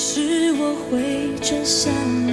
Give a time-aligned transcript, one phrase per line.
[0.00, 1.92] 是我会转向
[2.24, 2.30] 你。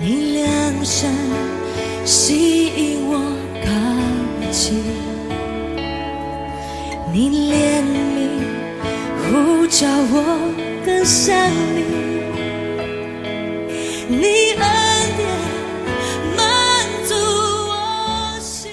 [0.00, 1.12] 你良善
[2.06, 3.18] 吸引我
[3.62, 3.68] 靠
[4.50, 4.82] 近，
[7.12, 8.16] 你怜悯
[9.28, 10.14] 呼叫我
[10.86, 11.84] 更像你。
[14.08, 14.64] 你恩
[15.18, 15.28] 典
[16.34, 16.42] 满
[17.06, 17.14] 足
[17.68, 18.70] 我心。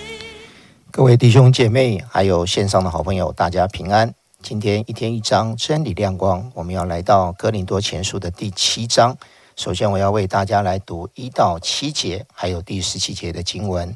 [0.92, 4.14] 各位弟兄姐妹，还有线上的好朋友，大家平安。
[4.42, 9.16] 今天一天一章真理亮光，我们要来到哥林多前书的第七章。
[9.56, 13.96] 首先，我要为大家来读一到七节，还有第十七节的经文。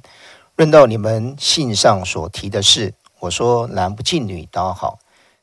[0.55, 4.99] 论到你们信上所提的事，我说男不敬女倒好，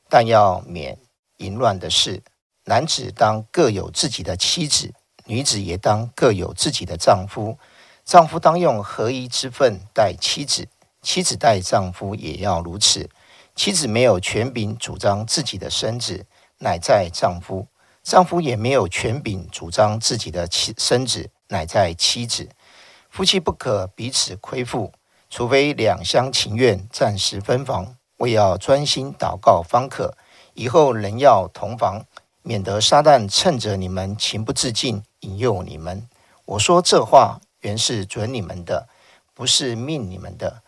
[0.09, 0.96] 但要免
[1.38, 2.23] 淫乱的事。
[2.65, 4.93] 男子当各有自己的妻子，
[5.27, 7.59] 女子也当各有自己的丈夫。
[8.05, 10.69] 丈夫当用合一之分待妻子，
[11.02, 13.10] 妻子待丈夫也要如此。
[13.55, 16.24] 妻子没有权柄主张自己的身子，
[16.59, 17.66] 乃在丈夫；
[18.02, 22.49] 丈夫也没有权柄主张自己的妻身子，乃在妻子。
[23.10, 24.93] 夫妻不可彼此亏负，
[25.29, 30.16] 除非两厢情愿，暂时分房，为要专心祷告方可。
[30.54, 32.07] 以后仍要同房，
[32.43, 36.09] 免得撒旦趁着你们情不自禁，引诱你们。
[36.46, 38.88] 我说这话原是准你们的，
[39.35, 40.62] 不是命你们的。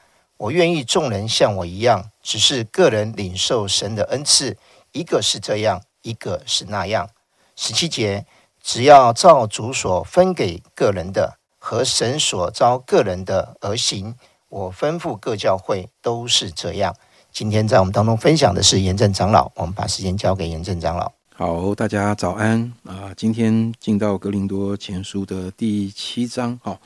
[0.44, 4.58] 我愿意众人像我一样，只是个人领受神的恩赐，
[4.92, 7.08] 一个是这样，一个是那样。
[7.56, 8.26] 十七节，
[8.62, 14.14] 只要照主所分给个人的和神所招个人的而行，
[14.50, 16.94] 我吩咐各教会都是这样。
[17.32, 21.10] 今天在我们当中分享的是严正长老，我们把时间交给严正长老。
[21.34, 23.14] 好，大家早安啊！
[23.16, 26.60] 今天进到格林多前书的第七章。
[26.62, 26.78] 好，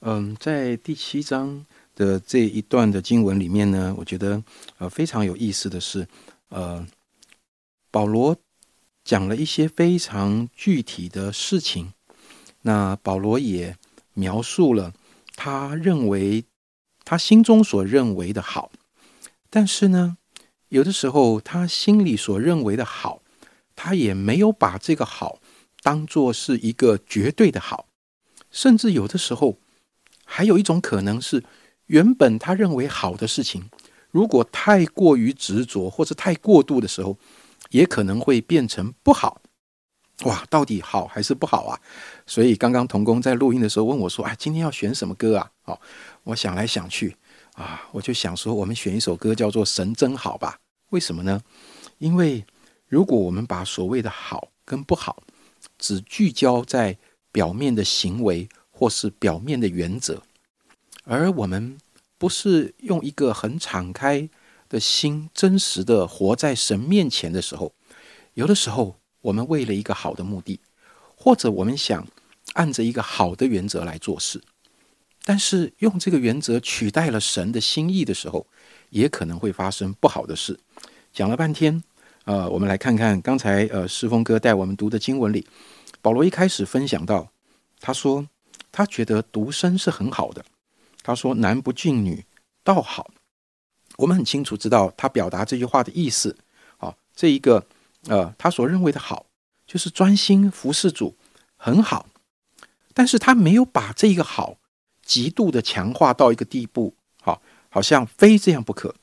[0.00, 1.66] 嗯，在第七章。
[2.02, 4.42] 的这一段的经文里面呢，我觉得
[4.78, 6.08] 呃非常有意思的是，
[6.48, 6.84] 呃，
[7.92, 8.36] 保罗
[9.04, 11.92] 讲了一些非常具体的事情。
[12.62, 13.76] 那保罗也
[14.14, 14.92] 描述了
[15.36, 16.44] 他认为
[17.04, 18.72] 他心中所认为的好，
[19.48, 20.16] 但是呢，
[20.68, 23.22] 有的时候他心里所认为的好，
[23.76, 25.38] 他也没有把这个好
[25.82, 27.86] 当做是一个绝对的好，
[28.50, 29.58] 甚至有的时候
[30.24, 31.44] 还有一种可能是。
[31.86, 33.68] 原本他认为好的事情，
[34.10, 37.16] 如果太过于执着或者太过度的时候，
[37.70, 39.40] 也可能会变成不好。
[40.24, 41.80] 哇，到底好还是不好啊？
[42.26, 45.80] 所以刚刚童工在录音的时候问我说：“哎，今天要选什么歌啊？”好，
[46.22, 47.16] 我想来想去
[47.54, 50.58] 啊，我就想说，我们选一首歌叫做《神真好》吧。
[50.90, 51.40] 为什么呢？
[51.98, 52.44] 因为
[52.86, 55.22] 如果我们把所谓的好跟不好
[55.78, 56.96] 只聚焦在
[57.32, 60.22] 表面的行为或是表面的原则。
[61.04, 61.78] 而我们
[62.18, 64.28] 不是用一个很敞开
[64.68, 67.72] 的心，真实的活在神面前的时候，
[68.34, 70.60] 有的时候我们为了一个好的目的，
[71.16, 72.06] 或者我们想
[72.54, 74.40] 按着一个好的原则来做事，
[75.24, 78.46] 但是用这个原则取代了神的心意的时候，
[78.90, 80.58] 也可能会发生不好的事。
[81.12, 81.82] 讲了半天，
[82.24, 85.46] 呃，我们来看看刚才呃诗峰哥带我们读的经文里，
[86.00, 87.28] 保罗一开始分享到，
[87.80, 88.26] 他说
[88.70, 90.44] 他觉得独身是很好的。
[91.02, 92.24] 他说：“男不敬女，
[92.62, 93.10] 倒好。”
[93.98, 96.36] 我们很清楚知道他表达这句话的意思。
[96.78, 97.66] 好，这一个
[98.08, 99.26] 呃，他所认为的好，
[99.66, 101.16] 就是专心服侍主，
[101.56, 102.06] 很好。
[102.94, 104.58] 但是他没有把这个好
[105.02, 108.94] 极度的强化到一个地步，好，好像非这样不可。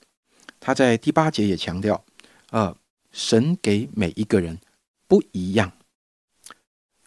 [0.59, 2.03] 他在第八节也强调，
[2.51, 2.75] 呃，
[3.11, 4.59] 神给每一个人
[5.07, 5.71] 不一样。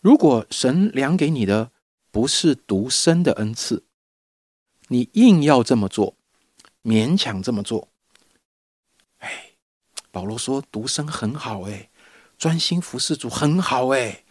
[0.00, 1.70] 如果神量给你的
[2.10, 3.84] 不是独生的恩赐，
[4.92, 6.14] 你硬要这么做，
[6.82, 7.88] 勉强这么做，
[9.20, 9.52] 哎，
[10.10, 11.88] 保罗说独生很好，哎，
[12.36, 14.22] 专心服侍主很好，哎，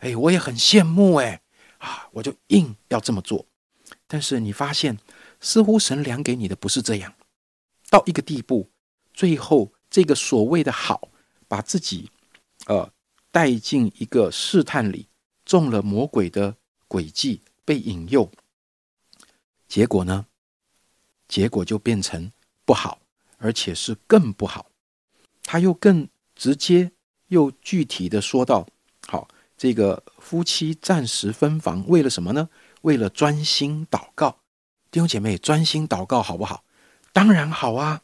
[0.00, 1.40] 哎，我也很羡慕，哎，
[1.78, 3.46] 啊，我就硬要这么做。
[4.08, 4.98] 但是你发现，
[5.40, 7.14] 似乎神量给你的不是这样，
[7.88, 8.68] 到一个地步，
[9.14, 11.10] 最后这个所谓的好，
[11.46, 12.10] 把自己
[12.66, 12.92] 呃
[13.30, 15.06] 带进一个试探里，
[15.44, 16.56] 中了魔鬼的
[16.88, 18.28] 诡计，被引诱。
[19.68, 20.26] 结果呢？
[21.28, 22.32] 结果就变成
[22.64, 23.00] 不好，
[23.36, 24.64] 而且是更不好。
[25.42, 26.90] 他又更直接
[27.26, 28.66] 又具体的说到：
[29.06, 29.28] 好，
[29.58, 32.48] 这个夫妻暂时分房，为了什么呢？
[32.80, 34.38] 为了专心祷告。
[34.90, 36.64] 弟兄姐妹，专心祷告好不好？
[37.12, 38.00] 当然好啊，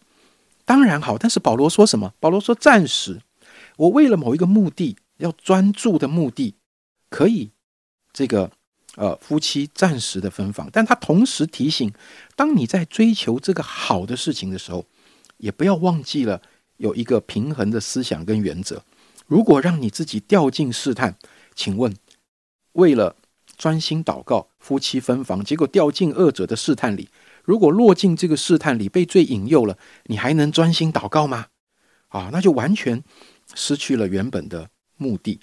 [0.67, 1.17] 当然好。
[1.17, 2.13] 但是保罗说什么？
[2.21, 3.23] 保罗说暂时，
[3.77, 6.57] 我为了某一个目的，要专注的目的，
[7.09, 7.53] 可以
[8.13, 8.53] 这个。
[8.97, 11.93] 呃，夫妻暂时的分房，但他同时提醒，
[12.37, 14.87] 当你在追求这个好的事情的时候，
[15.39, 16.41] 也不要忘记了
[16.77, 18.85] 有一个平衡的思想跟原则。
[19.27, 21.17] 如果让你自己掉进试探，
[21.55, 21.93] 请问，
[22.75, 23.17] 为了
[23.57, 27.09] 专心祷告，夫妻分房，结果掉进二者的试探里，
[27.43, 31.47] 如果落进这个试探里，被罪引诱了，你还能专心祷告吗？
[32.09, 33.03] 啊，那就完全
[33.55, 35.41] 失去了原本的目的。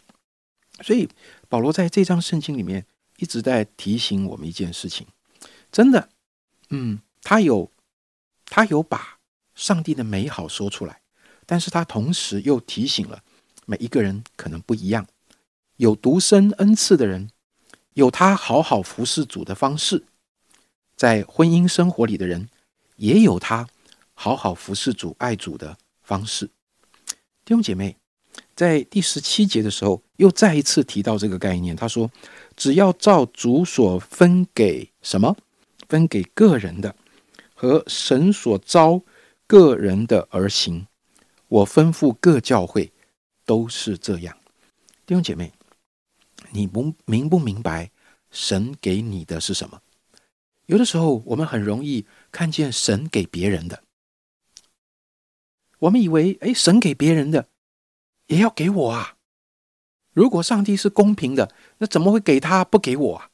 [0.82, 1.10] 所以
[1.50, 2.86] 保罗在这章圣经里面
[3.22, 5.06] 一直在提醒我们一件事情，
[5.72, 6.10] 真的，
[6.72, 7.72] 嗯，他有
[8.46, 9.20] 他有把
[9.54, 11.02] 上帝的美好说出来，
[11.46, 13.22] 但是他同时又提醒了
[13.68, 15.06] 每一个人可能不一样，
[15.78, 17.30] 有独生恩赐的人，
[17.94, 20.04] 有他好好服侍主的方式，
[20.96, 22.50] 在婚姻生活里的人，
[22.96, 23.70] 也有他
[24.16, 26.48] 好好服侍主爱主的方式。
[27.46, 27.96] 弟兄姐妹。
[28.56, 31.76] 在第十七节的时候，又再一次提到这个概念。
[31.76, 32.10] 他说
[32.62, 35.36] ：“只要照主所分给什么，
[35.90, 36.96] 分给个人的，
[37.56, 39.02] 和神所招
[39.48, 40.86] 个人的而行。
[41.48, 42.94] 我吩咐各教会
[43.46, 44.38] 都是这样。”
[45.08, 45.52] 弟兄姐妹，
[46.52, 47.90] 你不明不明白
[48.30, 49.82] 神给你的是什么？
[50.68, 53.82] 有的时候，我们很容易看见神给别人的，
[55.80, 57.48] 我们以为，哎，神给别人的。
[58.28, 59.18] 也要给我啊！
[60.14, 63.30] 如果上帝是公平的，那怎么会给他不给我啊？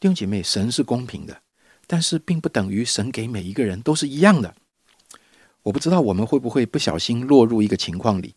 [0.00, 1.40] 弟兄姐妹，神是公平的，
[1.86, 4.54] 但是并不等于神给每一个人都是一样的。
[5.62, 8.34] 我不知道我们会不会不小心落入一个情况里，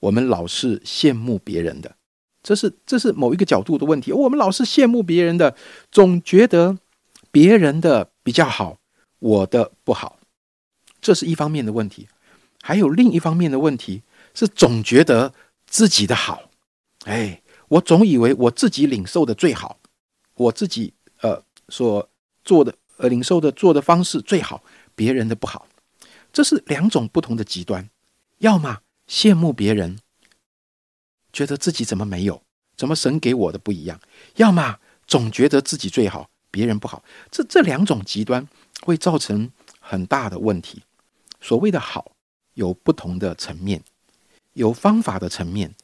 [0.00, 1.96] 我们老是羡慕别人的，
[2.42, 4.12] 这是这是某一个角度的问题。
[4.12, 5.56] 我们老是羡慕别人的，
[5.90, 6.78] 总觉得
[7.30, 8.78] 别人的比较好，
[9.18, 10.18] 我的不好，
[11.00, 12.08] 这是一方面的问题。
[12.62, 14.02] 还有另一方面的问题
[14.34, 15.34] 是，总觉得。
[15.66, 16.50] 自己的好，
[17.04, 19.78] 哎，我总以为我自己领受的最好，
[20.34, 22.08] 我自己呃所
[22.44, 24.62] 做的呃领受的做的方式最好，
[24.94, 25.66] 别人的不好，
[26.32, 27.88] 这是两种不同的极端。
[28.38, 29.98] 要么羡慕别人，
[31.32, 32.42] 觉得自己怎么没有，
[32.76, 33.98] 怎么神给我的不一样；
[34.36, 37.02] 要么总觉得自己最好，别人不好。
[37.30, 38.46] 这这两种极端
[38.82, 40.82] 会造成很大的问题。
[41.40, 42.12] 所谓的好，
[42.54, 43.82] 有不同的层面。
[44.54, 45.74] 有方法的层面，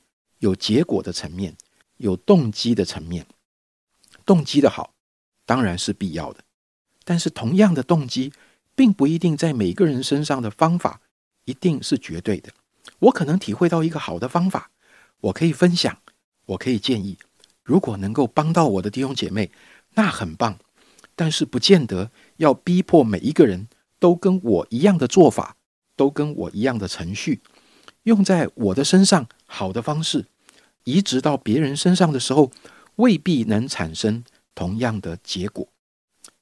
[0.41, 1.57] 有结果的层面，
[1.97, 3.25] 有动机的层面。
[4.27, 4.93] 动机的好
[5.47, 6.45] 当然是必要的，
[7.05, 8.33] 但是同样的动机，
[8.75, 11.01] 并不一定在每个人身上的方法
[11.45, 12.53] 一定是绝对的。
[12.99, 14.71] 我可能体会到一个好的方法，
[15.21, 15.99] 我可以分享，
[16.47, 17.17] 我可以建议。
[17.63, 19.51] 如果能够帮到我的弟兄姐妹，
[19.95, 20.59] 那很棒。
[21.15, 25.57] 但是不见得要逼迫每一个人都跟我一样的做法，
[25.95, 27.43] 都跟我一样的程序。
[28.05, 30.25] 用在我的身上好的方式，
[30.85, 32.51] 移植到别人身上的时候，
[32.97, 34.25] 未必能产生
[34.55, 35.69] 同样的结果。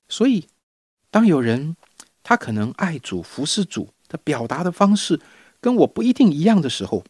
[0.09, 0.47] 所以，
[1.11, 1.77] 当有人
[2.23, 5.21] 他可能爱主、服侍主的表达的方式
[5.61, 7.05] 跟我不一定一样的时候，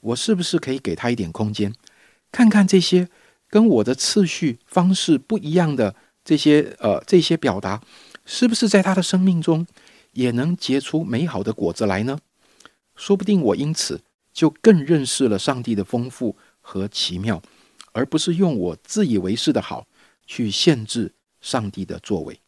[0.00, 1.74] 我是不是可以给他一点空间，
[2.30, 3.08] 看看这些
[3.48, 5.94] 跟我的次序方式不一样的
[6.24, 7.80] 这些呃这些表达，
[8.26, 9.66] 是不是在他的生命中
[10.12, 12.18] 也能结出美好的果子来呢？
[12.94, 14.02] 说不定我因此
[14.32, 17.42] 就更认识了上帝的丰富和奇妙，
[17.92, 19.86] 而不是用我自以为是的好
[20.26, 21.12] 去限制
[21.42, 22.40] 上帝的作为。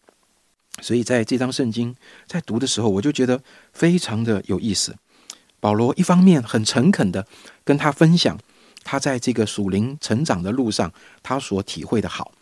[0.81, 1.95] 所以在这张圣经
[2.27, 3.43] 在读的时候，我就觉得
[3.75, 4.97] 非常的有意思。
[5.61, 7.27] 保罗一方面很诚恳的
[7.63, 8.39] 跟他分享
[8.83, 10.91] 他在这个属灵成长的路上
[11.23, 12.33] 他所体会的好，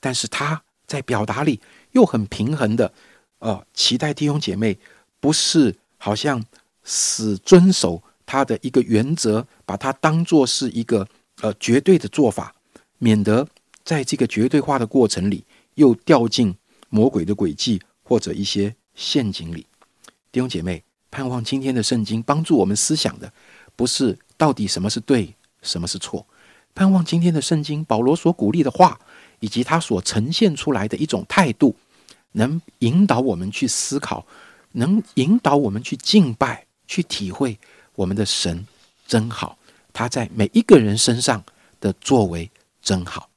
[0.00, 1.60] 但是他在表达里
[1.92, 2.92] 又很平衡的，
[3.38, 4.76] 呃，期待弟兄姐妹
[5.20, 6.44] 不是好像。
[6.82, 11.06] 死遵守他的一个原则，把它当做是一个
[11.42, 12.52] 呃绝对的做法，
[12.98, 13.46] 免得
[13.84, 16.52] 在这个绝对化的过程里又掉进
[16.88, 19.64] 魔鬼的诡计或者一些陷阱里。
[20.32, 23.32] 弟兄姐妹，盼望今天的圣经帮助我们思想的，
[23.76, 26.26] 不是到底什么是对，什么是错。
[26.74, 28.98] 盼望今天的圣经，保罗所鼓励的话，
[29.38, 31.76] 以及他所呈现出来的一种态度，
[32.32, 34.26] 能引导我们去思考，
[34.72, 36.66] 能引导我们去敬拜。
[36.88, 37.56] 去体会
[37.94, 38.66] 我们的神
[39.06, 39.56] 真好，
[39.92, 41.42] 他在每一个人身上
[41.80, 43.28] 的作为真好。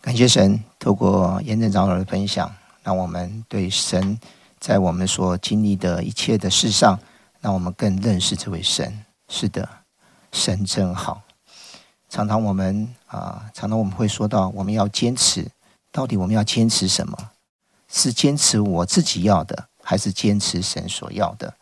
[0.00, 4.18] 感谢神，透过严正长老的分享，让我们对神
[4.58, 6.98] 在我们所经历的一切的事上，
[7.40, 9.04] 让我们更认识这位神。
[9.28, 9.68] 是的，
[10.32, 11.22] 神真好。
[12.08, 15.46] 常常我们啊，常常我们会说到，我们要坚持，
[15.92, 17.30] 到底我们要坚持什么？
[17.90, 21.54] 是坚持我自己要的，还是坚持神所要的？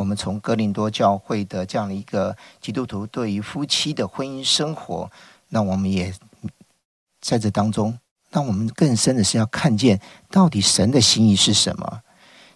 [0.00, 5.10] 我们从哥林多教会的这样的一个基督徒对于夫妻的婚姻生活，
[5.50, 6.14] 那我们也
[7.20, 7.98] 在这当中，
[8.30, 12.00] 那我们更深的是要看见到底神的心意是什么。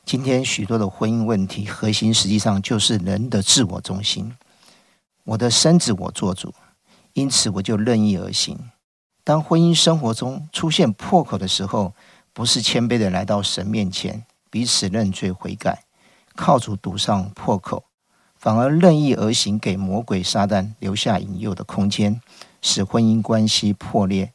[0.07, 4.35] 今天许多的婚姻问题核心实际上就是人的自我中心。
[5.25, 6.55] 我的身子我做主，
[7.13, 8.59] 因此我就任意而行。
[9.23, 11.93] 当婚姻生活中出现破口的时候，
[12.33, 15.84] 不是谦卑的来到神面前彼此认罪悔改，
[16.37, 17.85] 靠主堵上破口，
[18.37, 22.21] 反而任意而行，给魔鬼撒旦留下引诱的空间，
[22.61, 24.33] 使婚姻关系破裂。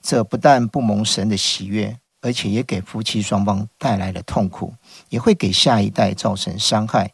[0.00, 4.74] 这不但不蒙神的喜悦，而且也给夫妻双方带来了痛苦，
[5.08, 7.12] 也会给下一代造成伤害。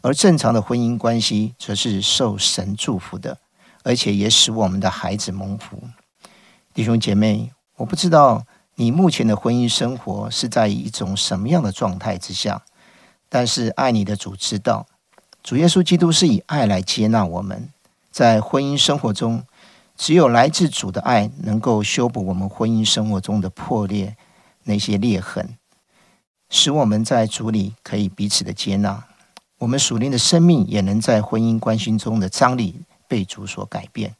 [0.00, 3.38] 而正常的婚姻关系，则是受神祝福的，
[3.84, 5.82] 而且也使我们的孩子蒙福。
[6.72, 8.44] 弟兄姐妹，我不知道
[8.76, 12.62] 你目前的婚姻生活是在一种什么样的状态之下，
[13.34, 14.86] 但是爱你的主知道，
[15.42, 17.70] 主耶稣基督是以爱来接纳我们。
[18.10, 19.42] 在婚姻生活中，
[19.96, 24.14] 只有来自主的爱，能够修补我们婚姻生活中的破裂
[24.64, 25.56] 那些裂痕，
[26.50, 29.02] 使我们在主里可以彼此的接纳，
[29.56, 34.14] 我们属灵的生命也能在婚姻关系中的张力被主所改变。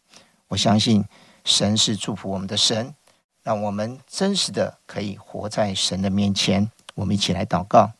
[0.48, 1.04] 我相信。
[1.44, 2.94] 神是祝福我们的神，
[3.42, 6.70] 让我们真实的可以活在神的面前。
[6.94, 7.90] 我们一起来祷告：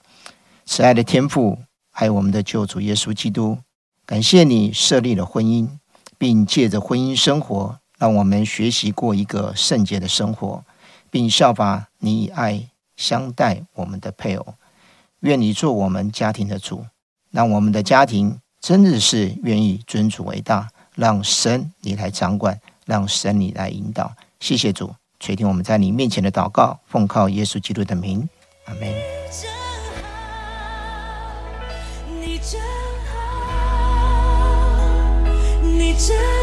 [0.73, 1.59] 慈爱的天父，
[1.91, 3.59] 爱我们的救主耶稣基督，
[4.07, 5.69] 感谢你设立了婚姻，
[6.17, 10.65] 并借着婚姻生活，让我们学习过一个圣洁的生活，
[11.11, 14.55] 并效法你以爱相待我们的配偶。
[15.21, 16.87] 愿你做我们家庭的主，
[17.31, 22.59] 让我们的家庭真的是愿意尊主为大，让神你来掌管。
[22.87, 24.11] 让神你来引导，
[24.41, 28.27] 谢谢主垂听我们在你面前的祷告，奉靠耶稣基督的名，
[28.65, 29.22] 阿门。
[36.09, 36.42] just